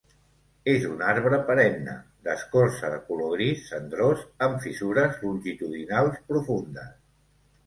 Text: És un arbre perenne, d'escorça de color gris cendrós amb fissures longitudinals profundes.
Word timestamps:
És 0.71 0.85
un 0.91 1.01
arbre 1.09 1.39
perenne, 1.49 1.93
d'escorça 2.27 2.89
de 2.93 2.97
color 3.09 3.29
gris 3.35 3.61
cendrós 3.73 4.25
amb 4.47 4.59
fissures 4.65 5.21
longitudinals 5.27 6.19
profundes. 6.33 6.91